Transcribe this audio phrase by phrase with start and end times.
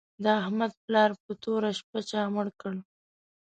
[0.23, 2.73] د احمد پلار په توره شپه چا مړ کړ